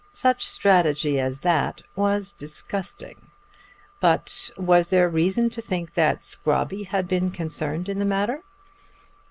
[0.13, 3.27] Such strategy as that was disgusting;
[3.99, 8.41] but was there reason to think that Scrobby had been concerned in the matter?